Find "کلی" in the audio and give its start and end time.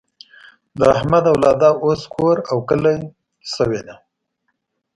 2.69-2.97